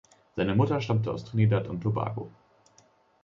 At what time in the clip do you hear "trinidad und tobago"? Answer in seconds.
1.25-2.31